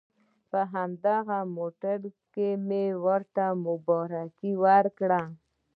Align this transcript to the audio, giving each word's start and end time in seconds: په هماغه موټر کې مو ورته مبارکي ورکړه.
په 0.49 0.59
هماغه 0.73 1.39
موټر 1.57 1.99
کې 2.33 2.49
مو 2.67 2.83
ورته 3.05 3.45
مبارکي 3.65 4.51
ورکړه. 4.65 5.21